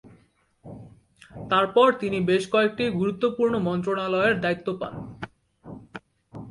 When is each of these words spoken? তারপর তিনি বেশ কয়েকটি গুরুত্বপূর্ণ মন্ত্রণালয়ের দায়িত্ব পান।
তারপর 1.49 1.87
তিনি 1.93 2.17
বেশ 2.21 2.43
কয়েকটি 2.51 2.83
গুরুত্বপূর্ণ 2.91 3.53
মন্ত্রণালয়ের 3.67 4.35
দায়িত্ব 4.41 4.67
পান। 4.79 4.93